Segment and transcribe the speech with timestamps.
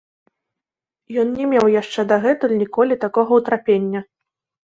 [1.23, 3.99] Ён не меў яшчэ дагэтуль ніколі такога ўтрапення.